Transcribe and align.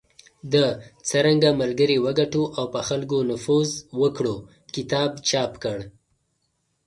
د"څرنګه 0.53 1.49
ملګري 1.61 1.97
وګټو 2.05 2.43
او 2.57 2.65
په 2.73 2.79
خلکو 2.87 3.17
نفوذ 3.31 3.69
وکړو" 4.01 4.35
کتاب 4.75 5.11
چاپ 5.29 5.51
کړ. 5.63 5.77